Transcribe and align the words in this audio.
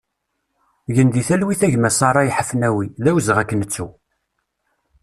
Gen 0.95 1.07
di 1.13 1.23
talwit 1.27 1.61
a 1.65 1.67
gma 1.73 1.89
Serray 1.97 2.29
Ḥafnawi, 2.37 2.85
d 3.03 3.05
awezɣi 3.09 3.39
ad 3.41 3.47
k-nettu! 3.49 3.87